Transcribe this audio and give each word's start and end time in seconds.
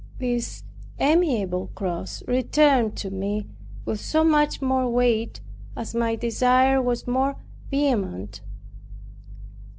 This 0.17 0.63
amiable 0.97 1.67
cross 1.75 2.23
returned 2.27 2.97
to 2.97 3.11
me 3.11 3.45
with 3.85 3.99
so 3.99 4.23
much 4.23 4.59
the 4.59 4.65
more 4.65 4.89
weight, 4.89 5.41
as 5.77 5.93
my 5.93 6.15
desire 6.15 6.81
was 6.81 7.05
more 7.05 7.35
vehement. 7.69 8.41